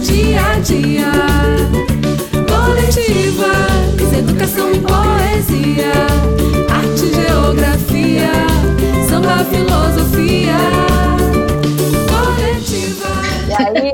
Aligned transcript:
dia 0.00 0.40
a 0.40 0.58
dia. 0.60 1.12
Coletivas, 2.48 4.12
educação 4.12 4.72
e 4.72 4.80
poesia, 4.80 5.92
arte, 6.70 7.12
geografia, 7.14 8.32
samba, 9.08 9.44
filosofia. 9.44 10.56
Coletiva. 12.08 13.08
E 13.48 13.52
aí, 13.54 13.92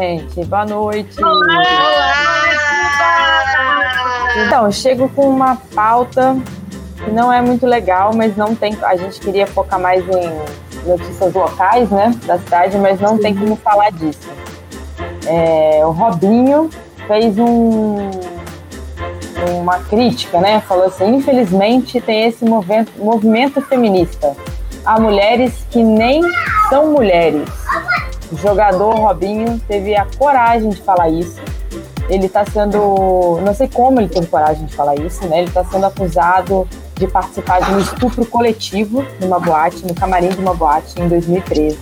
gente? 0.00 0.44
Boa 0.46 0.66
noite. 0.66 1.22
Olá! 1.22 1.78
Então, 4.46 4.66
eu 4.66 4.72
chego 4.72 5.08
com 5.10 5.28
uma 5.28 5.56
pauta 5.74 6.36
que 7.04 7.10
não 7.10 7.32
é 7.32 7.40
muito 7.40 7.66
legal, 7.66 8.12
mas 8.14 8.36
não 8.36 8.54
tem. 8.54 8.76
A 8.82 8.96
gente 8.96 9.20
queria 9.20 9.46
focar 9.46 9.80
mais 9.80 10.04
em 10.08 10.88
notícias 10.88 11.32
locais, 11.32 11.90
né, 11.90 12.12
da 12.24 12.38
cidade, 12.38 12.78
mas 12.78 13.00
não 13.00 13.18
tem 13.18 13.34
como 13.34 13.56
falar 13.56 13.90
disso. 13.90 14.28
É, 15.28 15.84
o 15.84 15.90
Robinho 15.90 16.70
fez 17.06 17.38
um, 17.38 18.10
uma 19.60 19.78
crítica, 19.80 20.40
né? 20.40 20.60
Falou 20.62 20.86
assim: 20.86 21.16
infelizmente 21.16 22.00
tem 22.00 22.24
esse 22.24 22.44
movimento, 22.44 22.92
movimento 22.96 23.60
feminista. 23.60 24.34
Há 24.84 24.98
mulheres 24.98 25.66
que 25.70 25.82
nem 25.82 26.22
são 26.70 26.92
mulheres. 26.92 27.48
O 28.32 28.36
jogador 28.36 28.94
Robinho 28.94 29.60
teve 29.68 29.94
a 29.94 30.06
coragem 30.18 30.70
de 30.70 30.80
falar 30.82 31.08
isso 31.10 31.38
ele 32.08 32.26
está 32.26 32.44
sendo, 32.44 33.38
não 33.44 33.54
sei 33.54 33.68
como 33.68 34.00
ele 34.00 34.08
teve 34.08 34.26
coragem 34.26 34.64
de 34.64 34.74
falar 34.74 34.94
isso, 34.96 35.26
né? 35.26 35.40
Ele 35.40 35.48
está 35.48 35.62
sendo 35.64 35.86
acusado 35.86 36.66
de 36.98 37.06
participar 37.06 37.60
de 37.60 37.72
um 37.72 37.78
estupro 37.78 38.26
coletivo 38.26 39.04
numa 39.20 39.38
boate, 39.38 39.86
no 39.86 39.94
camarim 39.94 40.28
de 40.28 40.38
uma 40.38 40.54
boate 40.54 41.00
em 41.00 41.08
2013. 41.08 41.78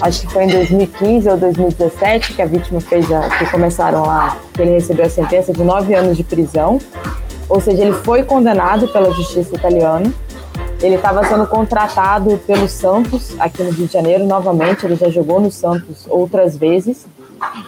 Acho 0.00 0.20
que 0.22 0.32
foi 0.32 0.44
em 0.44 0.48
2015 0.48 1.28
ou 1.28 1.36
2017 1.36 2.34
que 2.34 2.42
a 2.42 2.46
vítima 2.46 2.80
fez 2.80 3.10
a, 3.12 3.28
que 3.38 3.50
começaram 3.50 4.06
lá, 4.06 4.36
que 4.52 4.62
ele 4.62 4.72
recebeu 4.72 5.04
a 5.04 5.10
sentença 5.10 5.52
de 5.52 5.62
nove 5.62 5.94
anos 5.94 6.16
de 6.16 6.24
prisão. 6.24 6.78
Ou 7.48 7.60
seja, 7.60 7.82
ele 7.82 7.92
foi 7.92 8.24
condenado 8.24 8.88
pela 8.88 9.10
justiça 9.12 9.54
italiana. 9.54 10.12
Ele 10.82 10.96
estava 10.96 11.24
sendo 11.24 11.46
contratado 11.46 12.38
pelo 12.46 12.68
Santos 12.68 13.34
aqui 13.38 13.62
no 13.62 13.70
Rio 13.70 13.86
de 13.86 13.92
Janeiro 13.92 14.24
novamente. 14.26 14.84
Ele 14.84 14.96
já 14.96 15.08
jogou 15.08 15.40
no 15.40 15.50
Santos 15.50 16.06
outras 16.08 16.56
vezes. 16.56 17.06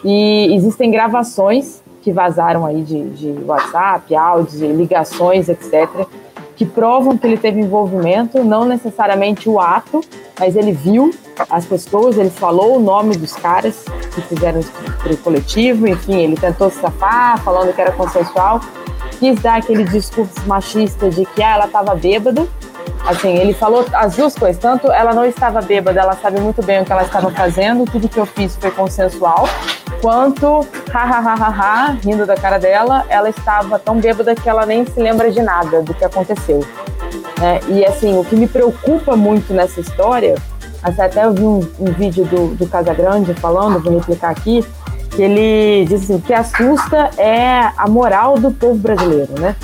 E 0.04 0.54
existem 0.54 0.90
gravações 0.90 1.82
que 2.02 2.12
vazaram 2.12 2.64
aí 2.64 2.82
de, 2.82 3.08
de 3.10 3.44
WhatsApp, 3.44 4.14
áudios, 4.14 4.60
ligações, 4.60 5.48
etc., 5.48 6.06
que 6.58 6.66
provam 6.66 7.16
que 7.16 7.24
ele 7.24 7.36
teve 7.36 7.60
envolvimento, 7.60 8.42
não 8.42 8.64
necessariamente 8.64 9.48
o 9.48 9.60
ato, 9.60 10.00
mas 10.36 10.56
ele 10.56 10.72
viu 10.72 11.14
as 11.48 11.64
pessoas, 11.64 12.18
ele 12.18 12.30
falou 12.30 12.76
o 12.76 12.80
nome 12.80 13.16
dos 13.16 13.32
caras 13.32 13.84
que 14.12 14.20
fizeram 14.22 14.58
o 14.58 15.16
coletivo, 15.18 15.86
enfim, 15.86 16.16
ele 16.16 16.36
tentou 16.36 16.68
se 16.68 16.80
safar, 16.80 17.40
falando 17.44 17.72
que 17.72 17.80
era 17.80 17.92
consensual, 17.92 18.60
quis 19.20 19.40
dar 19.40 19.58
aquele 19.58 19.84
discurso 19.84 20.34
machista 20.48 21.08
de 21.08 21.24
que 21.26 21.40
ah, 21.44 21.54
ela 21.54 21.66
estava 21.66 21.94
bêbada, 21.94 22.44
assim, 23.06 23.36
ele 23.36 23.54
falou 23.54 23.86
as 23.92 24.16
duas 24.16 24.34
coisas, 24.34 24.60
tanto 24.60 24.90
ela 24.90 25.14
não 25.14 25.24
estava 25.24 25.62
bêbada, 25.62 26.00
ela 26.00 26.16
sabe 26.16 26.40
muito 26.40 26.60
bem 26.60 26.82
o 26.82 26.84
que 26.84 26.90
ela 26.90 27.04
estava 27.04 27.30
fazendo, 27.30 27.84
tudo 27.84 28.08
que 28.08 28.18
eu 28.18 28.26
fiz 28.26 28.56
foi 28.56 28.72
consensual, 28.72 29.48
quanto, 30.00 30.66
ha, 30.92 31.96
rindo 32.04 32.26
da 32.26 32.36
cara 32.36 32.58
dela, 32.58 33.04
ela 33.08 33.28
estava 33.28 33.78
tão 33.78 33.98
bêbada 33.98 34.34
que 34.34 34.48
ela 34.48 34.64
nem 34.64 34.84
se 34.84 34.98
lembra 34.98 35.30
de 35.30 35.42
nada 35.42 35.82
do 35.82 35.94
que 35.94 36.04
aconteceu. 36.04 36.64
Né? 37.38 37.60
E 37.68 37.84
assim, 37.84 38.18
o 38.18 38.24
que 38.24 38.36
me 38.36 38.46
preocupa 38.46 39.16
muito 39.16 39.52
nessa 39.52 39.80
história, 39.80 40.34
até 40.82 41.24
eu 41.24 41.32
vi 41.32 41.42
um, 41.42 41.68
um 41.78 41.92
vídeo 41.92 42.24
do, 42.24 42.54
do 42.54 42.66
Casagrande 42.66 43.34
falando, 43.34 43.80
vou 43.80 43.98
replicar 43.98 44.30
aqui, 44.30 44.64
que 45.10 45.22
ele 45.22 45.84
diz 45.86 46.04
assim, 46.04 46.16
o 46.16 46.20
que 46.20 46.32
assusta 46.32 47.10
é 47.16 47.70
a 47.76 47.88
moral 47.88 48.38
do 48.38 48.50
povo 48.50 48.76
brasileiro, 48.76 49.32
né? 49.38 49.56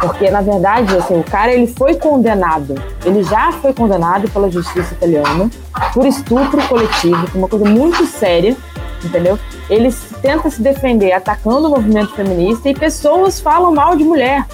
Porque, 0.00 0.30
na 0.30 0.40
verdade, 0.40 0.96
assim, 0.96 1.18
o 1.18 1.24
cara 1.24 1.52
ele 1.52 1.66
foi 1.66 1.96
condenado, 1.96 2.74
ele 3.04 3.24
já 3.24 3.50
foi 3.52 3.72
condenado 3.72 4.30
pela 4.30 4.48
justiça 4.48 4.94
italiana 4.94 5.50
por 5.92 6.06
estupro 6.06 6.62
coletivo, 6.68 7.26
que 7.26 7.36
é 7.36 7.38
uma 7.38 7.48
coisa 7.48 7.64
muito 7.64 8.06
séria, 8.06 8.56
entendeu? 9.04 9.38
Ele 9.68 9.92
tenta 10.20 10.50
se 10.50 10.60
defender 10.60 11.12
atacando 11.12 11.68
o 11.68 11.70
movimento 11.70 12.14
feminista 12.14 12.68
e 12.68 12.74
pessoas 12.74 13.40
falam 13.40 13.74
mal 13.74 13.96
de 13.96 14.04
mulher, 14.04 14.46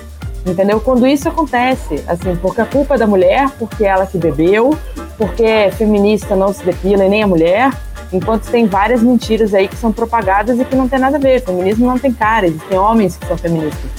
entendeu? 0.47 0.81
Quando 0.81 1.07
isso 1.07 1.29
acontece, 1.29 2.03
assim, 2.07 2.37
porque 2.37 2.61
a 2.61 2.67
culpa 2.67 2.95
é 2.95 2.99
da 2.99 3.07
mulher, 3.07 3.51
porque 3.59 3.85
ela 3.85 4.07
que 4.07 4.19
bebeu, 4.19 4.77
porque 5.17 5.71
feminista 5.77 6.35
não 6.37 6.53
se 6.53 6.65
depila 6.65 7.05
e 7.05 7.09
nem 7.09 7.23
a 7.23 7.27
mulher, 7.27 7.71
enquanto 8.13 8.49
tem 8.51 8.67
várias 8.67 9.03
mentiras 9.03 9.55
aí 9.55 9.69
que 9.69 9.77
são 9.77 9.93
propagadas 9.93 10.59
e 10.59 10.65
que 10.65 10.77
não 10.77 10.89
tem 10.89 10.99
nada 10.99 11.17
a 11.17 11.21
ver. 11.21 11.43
Feminismo 11.43 11.87
não 11.87 11.99
tem 11.99 12.13
cara, 12.13 12.47
existem 12.47 12.79
homens 12.79 13.17
que 13.17 13.27
são 13.27 13.37
feministas, 13.37 13.91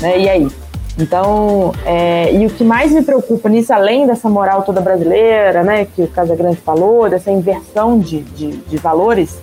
né? 0.00 0.18
E 0.18 0.28
aí? 0.28 0.48
Então, 0.98 1.74
é, 1.84 2.32
e 2.32 2.46
o 2.46 2.50
que 2.50 2.64
mais 2.64 2.90
me 2.90 3.02
preocupa 3.02 3.50
nisso, 3.50 3.72
além 3.72 4.06
dessa 4.06 4.30
moral 4.30 4.62
toda 4.62 4.80
brasileira, 4.80 5.62
né, 5.62 5.86
que 5.94 6.02
o 6.02 6.08
Casagrande 6.08 6.56
falou, 6.56 7.08
dessa 7.10 7.30
inversão 7.30 7.98
de, 7.98 8.20
de, 8.22 8.52
de 8.52 8.76
valores, 8.78 9.38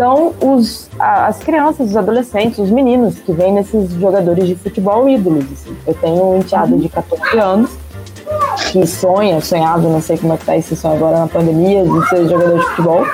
são 0.00 0.32
os, 0.40 0.88
as 0.98 1.40
crianças, 1.40 1.90
os 1.90 1.96
adolescentes, 1.96 2.58
os 2.58 2.70
meninos 2.70 3.18
que 3.18 3.32
vêm 3.32 3.52
nesses 3.52 3.92
jogadores 3.92 4.48
de 4.48 4.54
futebol 4.54 5.06
ídolos. 5.06 5.44
Assim. 5.52 5.76
Eu 5.86 5.92
tenho 5.92 6.24
um 6.24 6.38
enteado 6.38 6.78
de 6.78 6.88
14 6.88 7.38
anos 7.38 7.70
que 8.72 8.86
sonha, 8.86 9.38
sonhava, 9.42 9.86
não 9.86 10.00
sei 10.00 10.16
como 10.16 10.32
é 10.32 10.38
que 10.38 10.46
tá 10.46 10.56
esse 10.56 10.74
sonho 10.74 10.94
agora 10.94 11.18
na 11.18 11.26
pandemia, 11.26 11.84
de 11.84 12.08
ser 12.08 12.26
jogador 12.26 12.58
de 12.58 12.66
futebol. 12.68 13.06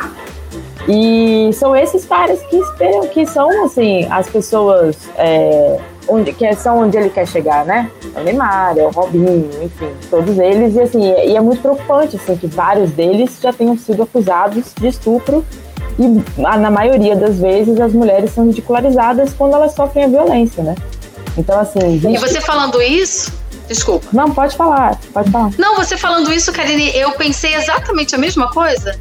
E 0.88 1.50
são 1.54 1.74
esses 1.74 2.04
caras 2.04 2.40
que 2.42 2.56
esperam, 2.56 3.08
que 3.08 3.26
são, 3.26 3.64
assim, 3.64 4.06
as 4.08 4.28
pessoas 4.28 4.96
é, 5.18 5.80
onde, 6.06 6.32
que 6.32 6.54
são 6.54 6.78
onde 6.82 6.96
ele 6.96 7.10
quer 7.10 7.26
chegar, 7.26 7.64
né? 7.64 7.90
É 8.14 8.20
o 8.20 8.22
Neymar, 8.22 8.78
é 8.78 8.84
o 8.84 8.90
Robinho, 8.90 9.50
enfim, 9.60 9.90
todos 10.08 10.38
eles. 10.38 10.76
E, 10.76 10.80
assim, 10.80 11.02
e 11.02 11.36
é 11.36 11.40
muito 11.40 11.60
preocupante, 11.60 12.14
assim, 12.14 12.36
que 12.36 12.46
vários 12.46 12.92
deles 12.92 13.40
já 13.42 13.52
tenham 13.52 13.76
sido 13.76 14.04
acusados 14.04 14.72
de 14.78 14.86
estupro 14.86 15.44
e 15.98 16.38
na 16.38 16.70
maioria 16.70 17.16
das 17.16 17.38
vezes 17.38 17.80
as 17.80 17.92
mulheres 17.92 18.32
são 18.32 18.46
ridicularizadas 18.46 19.32
quando 19.32 19.54
elas 19.54 19.72
sofrem 19.72 20.04
a 20.04 20.08
violência, 20.08 20.62
né? 20.62 20.74
Então, 21.36 21.58
assim. 21.58 21.78
Existe... 21.84 22.14
E 22.14 22.18
você 22.18 22.40
falando 22.40 22.80
isso. 22.80 23.32
Desculpa. 23.68 24.06
Não, 24.12 24.30
pode 24.30 24.56
falar, 24.56 24.98
pode 25.12 25.30
falar. 25.30 25.50
Não, 25.58 25.74
você 25.76 25.96
falando 25.96 26.32
isso, 26.32 26.52
Karine, 26.52 26.96
eu 26.96 27.12
pensei 27.12 27.54
exatamente 27.54 28.14
a 28.14 28.18
mesma 28.18 28.48
coisa 28.50 28.96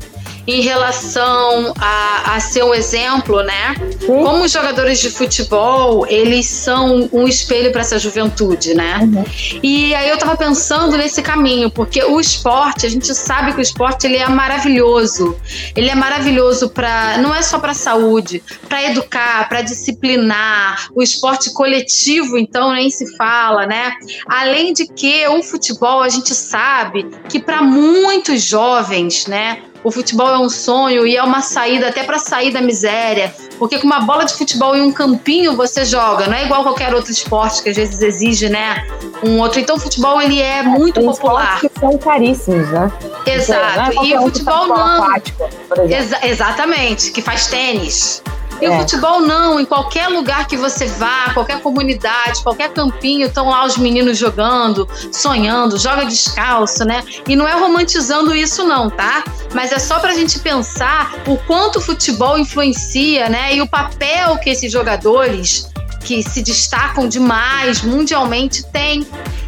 em 0.47 0.61
relação 0.61 1.73
a, 1.79 2.35
a 2.35 2.39
ser 2.39 2.63
um 2.63 2.73
exemplo, 2.73 3.41
né? 3.43 3.75
Sim. 3.99 4.07
Como 4.07 4.43
os 4.43 4.51
jogadores 4.51 4.99
de 4.99 5.09
futebol, 5.09 6.05
eles 6.07 6.45
são 6.45 7.09
um 7.11 7.27
espelho 7.27 7.71
para 7.71 7.81
essa 7.81 7.97
juventude, 7.97 8.73
né? 8.73 8.99
Uhum. 9.01 9.23
E 9.63 9.93
aí 9.95 10.09
eu 10.09 10.17
tava 10.17 10.35
pensando 10.35 10.97
nesse 10.97 11.21
caminho, 11.21 11.69
porque 11.69 12.03
o 12.03 12.19
esporte, 12.19 12.85
a 12.85 12.89
gente 12.89 13.13
sabe 13.13 13.53
que 13.53 13.59
o 13.59 13.61
esporte 13.61 14.05
ele 14.05 14.17
é 14.17 14.27
maravilhoso. 14.29 15.35
Ele 15.75 15.89
é 15.89 15.95
maravilhoso 15.95 16.69
para 16.69 17.17
não 17.17 17.33
é 17.33 17.41
só 17.41 17.59
para 17.59 17.73
saúde, 17.73 18.43
para 18.67 18.83
educar, 18.83 19.47
para 19.49 19.61
disciplinar. 19.61 20.89
O 20.93 21.01
esporte 21.01 21.51
coletivo, 21.53 22.37
então, 22.37 22.73
nem 22.73 22.89
se 22.89 23.15
fala, 23.17 23.65
né? 23.65 23.93
Além 24.27 24.73
de 24.73 24.87
que 24.87 25.27
o 25.27 25.41
futebol, 25.41 26.01
a 26.01 26.09
gente 26.09 26.33
sabe 26.33 27.07
que 27.29 27.39
para 27.39 27.61
muitos 27.61 28.41
jovens, 28.41 29.27
né? 29.27 29.63
O 29.85 29.91
futebol 29.91 30.27
é 30.27 30.39
um 30.39 30.49
sonho 30.49 31.05
e 31.05 31.15
é 31.15 31.21
uma 31.21 31.41
saída 31.41 31.89
até 31.89 32.03
para 32.03 32.17
sair 32.17 32.51
da 32.51 32.59
miséria, 32.59 33.31
porque 33.59 33.77
com 33.77 33.85
uma 33.85 33.99
bola 33.99 34.25
de 34.25 34.33
futebol 34.33 34.75
e 34.75 34.81
um 34.81 34.91
campinho 34.91 35.55
você 35.55 35.85
joga, 35.85 36.25
não 36.25 36.33
é 36.33 36.43
igual 36.43 36.63
qualquer 36.63 36.91
outro 36.93 37.11
esporte 37.11 37.61
que 37.61 37.69
às 37.69 37.75
vezes 37.75 38.01
exige, 38.01 38.49
né, 38.49 38.83
um 39.23 39.39
outro. 39.39 39.59
Então 39.59 39.75
o 39.75 39.79
futebol 39.79 40.19
ele 40.19 40.41
é 40.41 40.63
muito 40.63 40.95
Tem 40.95 41.05
popular. 41.05 41.61
Que 41.61 41.69
são 41.79 41.95
caríssimos, 41.99 42.67
né? 42.69 42.91
Exato. 43.27 43.91
Então, 43.91 44.03
é 44.03 44.07
e 44.07 44.17
o 44.17 44.21
futebol 44.23 44.67
não. 44.67 45.03
Aquático, 45.03 45.49
Exa 45.87 46.19
exatamente, 46.23 47.11
que 47.11 47.21
faz 47.21 47.45
tênis. 47.45 48.23
E 48.61 48.65
é. 48.65 48.69
o 48.69 48.79
futebol 48.79 49.21
não, 49.21 49.59
em 49.59 49.65
qualquer 49.65 50.07
lugar 50.07 50.47
que 50.47 50.55
você 50.55 50.85
vá, 50.87 51.31
qualquer 51.33 51.61
comunidade, 51.61 52.41
qualquer 52.41 52.69
campinho, 52.69 53.27
estão 53.27 53.49
lá 53.49 53.65
os 53.65 53.77
meninos 53.77 54.17
jogando, 54.17 54.87
sonhando, 55.11 55.77
joga 55.77 56.05
descalço, 56.05 56.85
né? 56.85 57.03
E 57.27 57.35
não 57.35 57.47
é 57.47 57.53
romantizando 57.53 58.33
isso 58.33 58.63
não, 58.63 58.89
tá? 58.89 59.23
Mas 59.53 59.71
é 59.71 59.79
só 59.79 59.99
pra 59.99 60.13
gente 60.13 60.39
pensar 60.39 61.13
o 61.27 61.37
quanto 61.37 61.79
o 61.79 61.81
futebol 61.81 62.37
influencia, 62.37 63.29
né? 63.29 63.55
E 63.55 63.61
o 63.61 63.67
papel 63.67 64.37
que 64.37 64.49
esses 64.49 64.71
jogadores 64.71 65.69
que 66.05 66.21
se 66.23 66.41
destacam 66.41 67.09
demais 67.09 67.81
mundialmente 67.81 68.63
têm. 68.63 69.05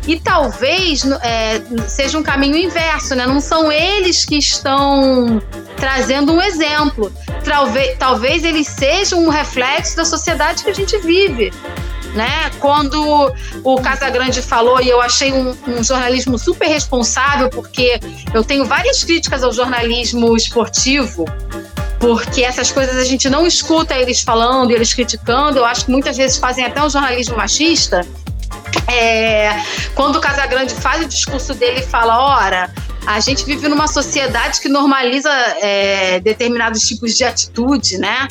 E 0.08 0.20
talvez 0.20 1.04
é, 1.22 1.62
seja 1.88 2.18
um 2.18 2.24
caminho 2.24 2.58
inverso, 2.58 3.14
né? 3.14 3.28
Não 3.28 3.40
são 3.40 3.72
eles 3.72 4.26
que 4.26 4.38
estão 4.38 5.42
trazendo 5.76 6.34
um 6.34 6.42
exemplo. 6.42 7.12
Talvez, 7.48 7.98
talvez 7.98 8.44
eles 8.44 8.68
sejam 8.68 9.24
um 9.24 9.30
reflexo 9.30 9.96
da 9.96 10.04
sociedade 10.04 10.64
que 10.64 10.70
a 10.70 10.74
gente 10.74 10.98
vive. 11.00 11.54
Né? 12.14 12.52
Quando 12.60 13.34
o 13.64 13.82
Casagrande 13.82 14.42
falou, 14.42 14.82
e 14.82 14.90
eu 14.90 15.00
achei 15.00 15.32
um, 15.32 15.56
um, 15.68 15.84
jornalismo 15.84 16.38
super 16.38 16.68
responsável, 16.68 17.50
porque 17.50 18.00
eu 18.34 18.44
tenho 18.44 18.66
várias 18.66 19.04
críticas 19.04 19.44
ao 19.44 19.54
jornalismo 19.54 20.36
esportivo, 20.36 21.26
porque 22.00 22.44
essas 22.44 22.72
coisas 22.72 22.98
a 22.98 23.04
gente 23.04 23.30
não 23.30 23.46
escuta 23.46 23.96
eles 23.96 24.22
falando, 24.22 24.72
eles 24.72 24.94
criticando. 24.94 25.60
Eu 25.60 25.66
acho 25.66 25.86
que 25.86 25.92
muitas 25.92 26.18
vezes 26.18 26.38
fazem 26.38 26.66
até 26.66 26.84
um 26.84 26.90
jornalismo 26.90 27.38
machista. 27.38 28.06
É, 28.92 29.62
quando 29.94 30.18
o 30.18 30.22
Casagrande 30.22 30.74
faz 30.74 31.06
o 31.06 31.08
discurso 31.08 31.54
dele 31.54 31.80
e 31.80 31.86
fala: 31.86 32.20
ora, 32.20 32.70
a 33.08 33.22
gente 33.22 33.46
vive 33.46 33.70
numa 33.70 33.88
sociedade 33.88 34.60
que 34.60 34.68
normaliza 34.68 35.32
é, 35.62 36.20
determinados 36.20 36.86
tipos 36.86 37.16
de 37.16 37.24
atitude, 37.24 37.98
né? 37.98 38.28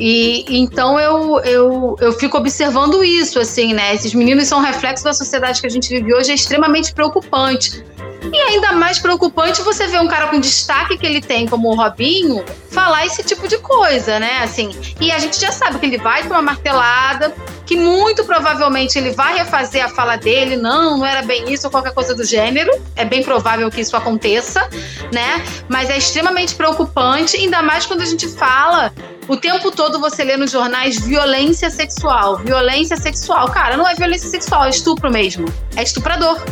E 0.00 0.46
então 0.48 0.98
eu, 0.98 1.40
eu, 1.40 1.96
eu 2.00 2.12
fico 2.14 2.38
observando 2.38 3.04
isso, 3.04 3.38
assim, 3.38 3.74
né? 3.74 3.94
Esses 3.94 4.14
meninos 4.14 4.48
são 4.48 4.62
reflexo 4.62 5.04
da 5.04 5.12
sociedade 5.12 5.60
que 5.60 5.66
a 5.66 5.70
gente 5.70 5.90
vive 5.90 6.14
hoje, 6.14 6.30
é 6.30 6.34
extremamente 6.34 6.94
preocupante. 6.94 7.84
E 8.32 8.36
ainda 8.38 8.72
mais 8.72 8.98
preocupante 8.98 9.60
você 9.60 9.86
ver 9.86 10.00
um 10.00 10.08
cara 10.08 10.28
com 10.28 10.40
destaque 10.40 10.96
que 10.96 11.04
ele 11.04 11.20
tem, 11.20 11.46
como 11.46 11.68
o 11.68 11.74
Robinho, 11.74 12.42
falar 12.70 13.04
esse 13.04 13.22
tipo 13.22 13.46
de 13.46 13.58
coisa, 13.58 14.18
né? 14.18 14.38
Assim, 14.42 14.74
e 14.98 15.12
a 15.12 15.18
gente 15.18 15.38
já 15.38 15.52
sabe 15.52 15.78
que 15.78 15.84
ele 15.84 15.98
vai 15.98 16.22
uma 16.22 16.40
martelada, 16.40 17.34
que 17.66 17.76
muito 17.76 18.24
provavelmente 18.24 18.98
ele 18.98 19.10
vai 19.10 19.38
refazer 19.38 19.84
a 19.84 19.88
fala 19.88 20.16
dele, 20.16 20.56
não, 20.56 20.98
não 20.98 21.06
era 21.06 21.22
bem 21.22 21.52
isso 21.52 21.66
ou 21.66 21.70
qualquer 21.70 21.92
coisa 21.92 22.14
do 22.14 22.24
gênero. 22.24 22.70
É 22.94 23.04
bem 23.04 23.22
provável 23.22 23.70
que 23.70 23.80
isso 23.80 23.96
aconteça, 23.96 24.68
né? 25.12 25.44
Mas 25.68 25.88
é 25.90 25.96
extremamente 25.96 26.54
preocupante, 26.54 27.36
ainda 27.36 27.62
mais 27.62 27.86
quando 27.86 28.02
a 28.02 28.06
gente 28.06 28.28
fala 28.28 28.92
o 29.26 29.36
tempo 29.36 29.70
todo 29.70 29.98
você 29.98 30.22
lê 30.22 30.36
nos 30.36 30.50
jornais 30.50 30.98
violência 31.00 31.70
sexual, 31.70 32.36
violência 32.38 32.96
sexual. 32.96 33.50
Cara, 33.50 33.76
não 33.76 33.88
é 33.88 33.94
violência 33.94 34.28
sexual, 34.28 34.64
é 34.64 34.70
estupro 34.70 35.10
mesmo. 35.10 35.46
É 35.76 35.82
estuprador. 35.82 36.42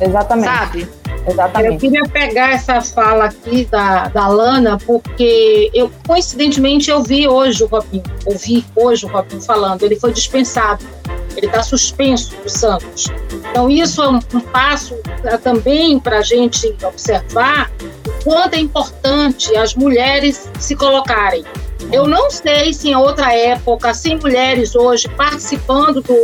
Exatamente. 0.00 0.46
Sabe? 0.46 1.01
Exatamente. 1.26 1.74
Eu 1.74 1.78
queria 1.78 2.02
pegar 2.10 2.52
essa 2.52 2.80
fala 2.80 3.26
aqui 3.26 3.64
da, 3.66 4.08
da 4.08 4.26
Lana, 4.26 4.78
porque 4.78 5.70
eu, 5.72 5.90
coincidentemente, 6.06 6.90
eu 6.90 7.02
vi 7.02 7.28
hoje 7.28 7.62
o 7.62 7.66
Robinho, 7.66 8.02
ouvi 8.26 8.64
hoje 8.74 9.06
o 9.06 9.08
Robinho 9.08 9.40
falando, 9.40 9.82
ele 9.84 9.98
foi 9.98 10.12
dispensado, 10.12 10.84
ele 11.36 11.46
está 11.46 11.62
suspenso 11.62 12.34
do 12.42 12.48
Santos. 12.48 13.06
Então, 13.50 13.70
isso 13.70 14.02
é 14.02 14.08
um, 14.08 14.18
um 14.34 14.40
passo 14.40 14.96
também 15.42 15.98
para 15.98 16.18
a 16.18 16.22
gente 16.22 16.74
observar 16.84 17.70
o 18.06 18.24
quanto 18.24 18.54
é 18.54 18.60
importante 18.60 19.56
as 19.56 19.74
mulheres 19.74 20.50
se 20.58 20.74
colocarem. 20.74 21.44
Eu 21.92 22.06
não 22.06 22.30
sei 22.30 22.72
se 22.72 22.88
em 22.88 22.94
outra 22.94 23.34
época, 23.34 23.92
sem 23.92 24.16
mulheres 24.18 24.74
hoje 24.74 25.08
participando 25.08 26.00
do, 26.00 26.16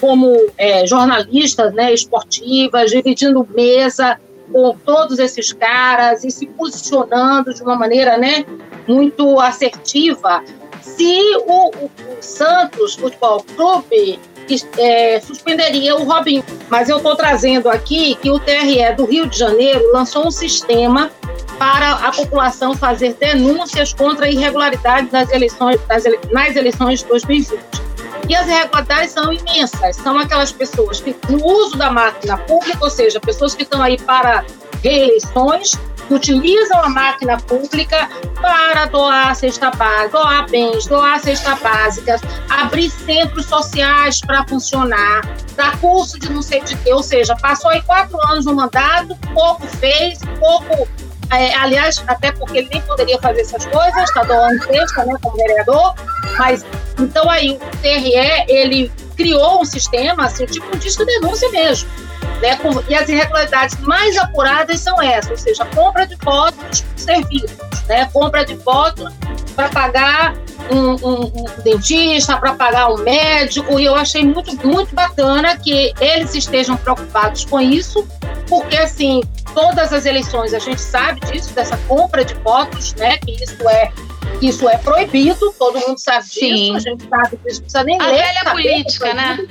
como 0.00 0.36
é, 0.56 0.86
jornalistas 0.86 1.72
né, 1.74 1.92
esportivas, 1.92 2.90
dividindo 2.90 3.46
mesa, 3.54 4.18
com 4.52 4.76
todos 4.84 5.18
esses 5.18 5.52
caras 5.52 6.24
e 6.24 6.30
se 6.30 6.46
posicionando 6.46 7.54
de 7.54 7.62
uma 7.62 7.76
maneira 7.76 8.16
né, 8.16 8.44
muito 8.86 9.38
assertiva. 9.40 10.42
Se 10.80 11.20
o, 11.46 11.70
o, 11.76 11.86
o 11.86 12.22
Santos 12.22 12.94
Futebol 12.94 13.44
Clube 13.54 14.18
é, 14.78 15.20
suspenderia 15.20 15.94
o 15.96 16.04
Robinho. 16.04 16.44
Mas 16.68 16.88
eu 16.88 16.96
estou 16.96 17.14
trazendo 17.14 17.68
aqui 17.68 18.16
que 18.16 18.30
o 18.30 18.38
TRE 18.38 18.94
do 18.96 19.04
Rio 19.04 19.28
de 19.28 19.38
Janeiro 19.38 19.92
lançou 19.92 20.26
um 20.26 20.30
sistema 20.30 21.10
para 21.58 21.92
a 21.92 22.10
população 22.10 22.74
fazer 22.74 23.14
denúncias 23.14 23.92
contra 23.92 24.30
irregularidades 24.30 25.12
nas 25.12 25.30
eleições, 25.30 25.78
nas 26.32 26.56
eleições 26.56 27.00
de 27.00 27.06
2020. 27.06 27.89
E 28.30 28.36
as 28.36 28.46
irregularidades 28.46 29.10
são 29.10 29.32
imensas. 29.32 29.96
São 29.96 30.16
aquelas 30.16 30.52
pessoas 30.52 31.00
que, 31.00 31.16
no 31.28 31.44
uso 31.44 31.76
da 31.76 31.90
máquina 31.90 32.38
pública, 32.38 32.78
ou 32.80 32.88
seja, 32.88 33.18
pessoas 33.18 33.56
que 33.56 33.64
estão 33.64 33.82
aí 33.82 33.98
para 33.98 34.44
reeleições, 34.84 35.72
que 36.06 36.14
utilizam 36.14 36.80
a 36.80 36.88
máquina 36.88 37.38
pública 37.38 38.08
para 38.40 38.86
doar 38.86 39.34
cesta 39.34 39.72
básica, 39.72 40.10
doar 40.10 40.48
bens, 40.48 40.86
doar 40.86 41.18
cesta 41.18 41.56
básicas, 41.56 42.20
abrir 42.48 42.88
centros 42.90 43.46
sociais 43.46 44.20
para 44.20 44.46
funcionar, 44.46 45.22
dar 45.56 45.76
curso 45.80 46.16
de 46.16 46.32
não 46.32 46.40
sei 46.40 46.62
de 46.62 46.76
quê, 46.76 46.94
ou 46.94 47.02
seja, 47.02 47.34
passou 47.34 47.68
aí 47.72 47.82
quatro 47.82 48.16
anos 48.28 48.44
no 48.44 48.54
mandato, 48.54 49.18
pouco 49.34 49.66
fez, 49.66 50.20
pouco 50.38 50.88
é, 51.32 51.54
aliás, 51.54 52.02
até 52.06 52.32
porque 52.32 52.58
ele 52.58 52.68
nem 52.72 52.82
poderia 52.82 53.18
fazer 53.20 53.40
essas 53.40 53.64
coisas, 53.66 54.02
está 54.02 54.22
doando 54.24 54.66
texto, 54.66 54.96
né, 54.98 55.16
como 55.22 55.36
vereador, 55.36 55.94
mas 56.40 56.64
então 56.98 57.28
aí 57.28 57.50
o 57.50 57.76
TRE, 57.82 58.14
ele 58.48 58.90
criou 59.14 59.60
um 59.60 59.64
sistema, 59.66 60.24
assim, 60.24 60.46
tipo 60.46 60.74
um 60.74 60.78
disco 60.78 61.04
de 61.04 61.20
denúncia 61.20 61.50
mesmo, 61.50 61.86
né, 62.40 62.56
com, 62.56 62.82
e 62.88 62.94
as 62.94 63.06
irregularidades 63.10 63.78
mais 63.80 64.16
apuradas 64.16 64.80
são 64.80 65.02
essas, 65.02 65.32
ou 65.32 65.36
seja, 65.36 65.66
compra 65.66 66.06
de 66.06 66.16
votos 66.16 66.82
serviços, 66.96 67.50
né, 67.86 68.08
compra 68.10 68.42
de 68.46 68.54
votos 68.54 69.12
para 69.54 69.68
pagar 69.68 70.34
um, 70.70 70.92
um, 71.06 71.24
um 71.26 71.62
dentista, 71.62 72.38
para 72.38 72.54
pagar 72.54 72.88
um 72.90 72.96
médico, 72.96 73.78
e 73.78 73.84
eu 73.84 73.94
achei 73.94 74.24
muito, 74.24 74.66
muito 74.66 74.94
bacana 74.94 75.58
que 75.58 75.92
eles 76.00 76.34
estejam 76.34 76.74
preocupados 76.78 77.44
com 77.44 77.60
isso, 77.60 78.08
porque 78.48 78.78
assim, 78.78 79.20
todas 79.52 79.92
as 79.92 80.06
eleições 80.06 80.54
a 80.54 80.58
gente 80.58 80.80
sabe 80.80 81.20
disso, 81.20 81.52
dessa 81.52 81.76
compra 81.86 82.24
de 82.24 82.32
votos, 82.34 82.94
né? 82.94 83.18
Que 83.18 83.32
isso 83.32 83.68
é 83.68 83.92
isso 84.40 84.68
é 84.68 84.76
proibido, 84.78 85.54
todo 85.58 85.78
mundo 85.80 85.98
sabe 85.98 86.26
Sim. 86.26 86.74
disso, 86.74 86.76
a 86.76 86.80
gente 86.80 87.08
sabe 87.08 87.36
disso, 87.44 87.60
não 87.60 87.62
precisa 87.62 87.84
nem 87.84 88.00
a 88.00 88.06
ler. 88.06 88.20
A 88.20 88.26
velha 88.26 88.50
política, 88.50 89.08
é 89.08 89.14
né? 89.14 89.48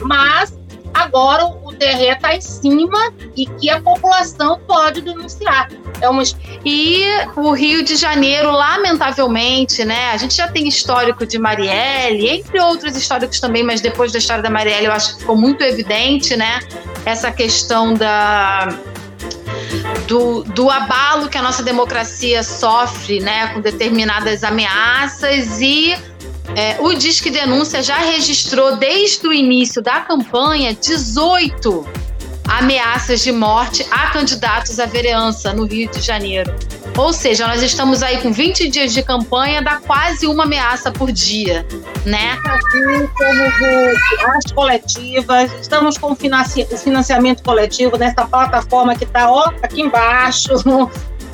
Mas 0.00 0.58
agora 0.92 1.46
o 1.46 1.72
TRE 1.72 2.08
está 2.08 2.34
em 2.34 2.40
cima 2.40 3.12
e 3.36 3.46
que 3.46 3.70
a 3.70 3.80
população 3.80 4.60
pode 4.66 5.00
denunciar. 5.00 5.70
É 6.00 6.08
uma... 6.08 6.22
E 6.64 7.04
o 7.36 7.52
Rio 7.52 7.84
de 7.84 7.96
Janeiro, 7.96 8.50
lamentavelmente, 8.50 9.84
né? 9.84 10.10
A 10.10 10.16
gente 10.16 10.34
já 10.34 10.48
tem 10.48 10.66
histórico 10.66 11.24
de 11.24 11.38
Marielle, 11.38 12.28
entre 12.28 12.60
outros 12.60 12.96
históricos 12.96 13.38
também, 13.38 13.62
mas 13.62 13.80
depois 13.80 14.12
da 14.12 14.18
história 14.18 14.42
da 14.42 14.50
Marielle 14.50 14.86
eu 14.86 14.92
acho 14.92 15.14
que 15.14 15.20
ficou 15.20 15.36
muito 15.36 15.62
evidente, 15.62 16.36
né? 16.36 16.58
Essa 17.04 17.30
questão 17.30 17.94
da 17.94 18.68
do, 20.06 20.42
do 20.44 20.70
abalo 20.70 21.28
que 21.28 21.38
a 21.38 21.42
nossa 21.42 21.62
democracia 21.62 22.42
sofre 22.42 23.20
né, 23.20 23.48
com 23.48 23.60
determinadas 23.60 24.42
ameaças 24.42 25.60
e 25.60 25.96
é, 26.56 26.76
o 26.80 26.94
Disque 26.94 27.30
Denúncia 27.30 27.82
já 27.82 27.98
registrou 27.98 28.76
desde 28.76 29.26
o 29.26 29.32
início 29.32 29.80
da 29.80 30.00
campanha 30.00 30.74
18 30.74 31.86
ameaças 32.44 33.22
de 33.22 33.30
morte 33.30 33.86
a 33.90 34.10
candidatos 34.10 34.80
à 34.80 34.86
vereança 34.86 35.52
no 35.52 35.64
Rio 35.64 35.88
de 35.90 36.00
Janeiro. 36.00 36.52
Ou 36.96 37.12
seja, 37.12 37.46
nós 37.46 37.62
estamos 37.62 38.02
aí 38.02 38.20
com 38.20 38.32
20 38.32 38.68
dias 38.68 38.92
de 38.92 39.02
campanha, 39.02 39.62
dá 39.62 39.76
quase 39.76 40.26
uma 40.26 40.44
ameaça 40.44 40.92
por 40.92 41.10
dia, 41.10 41.66
né? 42.04 42.36
As 44.36 44.52
coletivas, 44.52 45.50
estamos 45.60 45.96
com 45.96 46.12
o 46.12 46.16
financiamento 46.16 47.42
coletivo 47.42 47.96
nessa 47.96 48.26
plataforma 48.26 48.94
que 48.94 49.04
está 49.04 49.30
aqui 49.62 49.80
embaixo, 49.80 50.50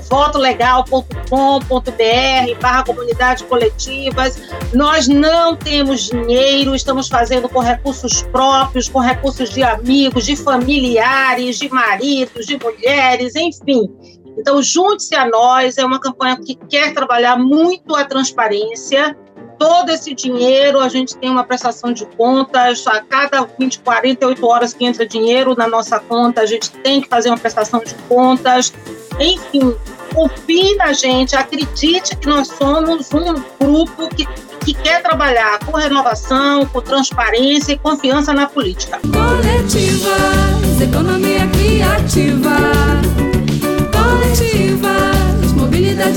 votolegal.com.br 0.09 2.61
barra 2.61 2.85
comunidades 2.85 3.45
coletivas. 3.45 4.41
Nós 4.73 5.09
não 5.09 5.57
temos 5.57 6.09
dinheiro, 6.09 6.77
estamos 6.77 7.09
fazendo 7.09 7.49
com 7.49 7.59
recursos 7.59 8.23
próprios, 8.23 8.89
com 8.89 9.01
recursos 9.01 9.51
de 9.51 9.65
amigos, 9.65 10.27
de 10.27 10.37
familiares, 10.37 11.59
de 11.59 11.69
maridos, 11.69 12.47
de 12.47 12.57
mulheres, 12.57 13.35
enfim. 13.35 13.91
Então, 14.37 14.63
junte-se 14.63 15.15
a 15.15 15.27
nós, 15.27 15.79
é 15.79 15.85
uma 15.85 15.99
campanha 15.99 16.37
que 16.37 16.55
quer 16.55 16.93
trabalhar 16.93 17.37
muito 17.37 17.95
a 17.95 18.05
transparência. 18.05 19.17
Todo 19.59 19.91
esse 19.91 20.15
dinheiro, 20.15 20.79
a 20.81 20.89
gente 20.89 21.17
tem 21.17 21.31
uma 21.31 21.43
prestação 21.43 21.91
de 21.91 22.05
contas, 22.05 22.87
a 22.87 23.01
cada 23.01 23.49
20, 23.59 23.81
48 23.81 24.47
horas 24.47 24.75
que 24.75 24.85
entra 24.85 25.07
dinheiro 25.07 25.55
na 25.57 25.67
nossa 25.67 25.99
conta, 25.99 26.43
a 26.43 26.47
gente 26.47 26.71
tem 26.71 27.01
que 27.01 27.09
fazer 27.09 27.31
uma 27.31 27.39
prestação 27.39 27.81
de 27.81 27.95
contas. 28.07 28.73
Enfim, 29.19 29.75
confie 30.15 30.75
na 30.77 30.93
gente, 30.93 31.35
acredite 31.35 32.15
que 32.17 32.27
nós 32.27 32.49
somos 32.49 33.09
um 33.15 33.43
grupo 33.59 34.15
que, 34.15 34.27
que 34.63 34.75
quer 34.75 35.03
trabalhar 35.03 35.59
com 35.61 35.73
renovação, 35.73 36.67
com 36.67 36.83
transparência 36.83 37.73
e 37.73 37.79
confiança 37.79 38.35
na 38.35 38.47
política. 38.47 39.01
Coletivas, 39.01 40.81
economia 40.83 41.47
criativa 41.49 42.26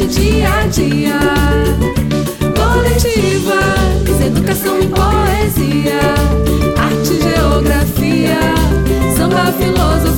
dia 0.09 0.49
a 0.49 0.67
dia. 0.67 1.19
Coletivas, 2.57 4.21
educação 4.25 4.79
e 4.79 4.87
poesia, 4.87 5.99
arte, 6.77 7.21
geografia, 7.21 8.39
samba, 9.15 9.51
filosofia. 9.53 10.08